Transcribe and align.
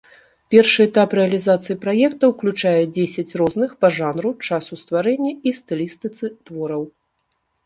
Першы 0.53 0.79
этап 0.89 1.09
рэалізацыі 1.17 1.75
праекта 1.83 2.23
ўключае 2.31 2.79
дзесяць 2.95 3.35
розных 3.43 3.77
па 3.85 3.93
жанру, 3.99 4.29
часу 4.49 4.73
стварэння 4.85 5.33
і 5.37 5.49
стылістыцы 5.61 6.25
твораў. 6.51 6.83